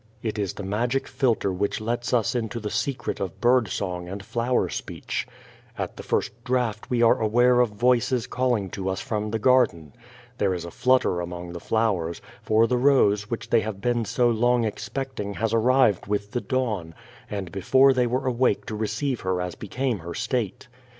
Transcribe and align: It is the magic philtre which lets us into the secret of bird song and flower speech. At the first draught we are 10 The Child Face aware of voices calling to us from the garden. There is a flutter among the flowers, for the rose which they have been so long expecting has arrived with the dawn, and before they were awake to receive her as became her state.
It 0.23 0.39
is 0.39 0.53
the 0.53 0.63
magic 0.63 1.07
philtre 1.07 1.53
which 1.53 1.79
lets 1.79 2.11
us 2.11 2.33
into 2.33 2.59
the 2.59 2.71
secret 2.71 3.19
of 3.19 3.39
bird 3.39 3.67
song 3.67 4.09
and 4.09 4.25
flower 4.25 4.67
speech. 4.67 5.27
At 5.77 5.95
the 5.95 6.01
first 6.01 6.31
draught 6.43 6.89
we 6.89 7.03
are 7.03 7.13
10 7.13 7.13
The 7.13 7.13
Child 7.13 7.19
Face 7.29 7.33
aware 7.33 7.59
of 7.59 7.69
voices 7.69 8.25
calling 8.25 8.69
to 8.71 8.89
us 8.89 8.99
from 8.99 9.29
the 9.29 9.37
garden. 9.37 9.93
There 10.39 10.55
is 10.55 10.65
a 10.65 10.71
flutter 10.71 11.21
among 11.21 11.51
the 11.53 11.59
flowers, 11.59 12.19
for 12.41 12.65
the 12.65 12.77
rose 12.77 13.29
which 13.29 13.51
they 13.51 13.59
have 13.61 13.79
been 13.79 14.03
so 14.03 14.27
long 14.27 14.63
expecting 14.63 15.35
has 15.35 15.53
arrived 15.53 16.07
with 16.07 16.31
the 16.31 16.41
dawn, 16.41 16.95
and 17.29 17.51
before 17.51 17.93
they 17.93 18.07
were 18.07 18.25
awake 18.25 18.65
to 18.65 18.75
receive 18.75 19.19
her 19.21 19.39
as 19.39 19.53
became 19.53 19.99
her 19.99 20.15
state. 20.15 20.67